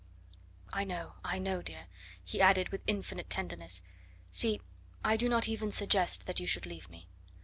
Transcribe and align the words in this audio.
I 0.73 0.83
know 0.83 1.13
I 1.23 1.37
know, 1.37 1.61
dear," 1.61 1.85
he 2.25 2.41
added 2.41 2.69
with 2.69 2.81
infinite 2.87 3.29
tenderness. 3.29 3.83
"See 4.31 4.59
I 5.05 5.15
do 5.15 5.29
not 5.29 5.47
even 5.47 5.71
suggest 5.71 6.25
that 6.25 6.39
you 6.39 6.47
should 6.47 6.65
leave 6.65 6.89
me. 6.89 7.07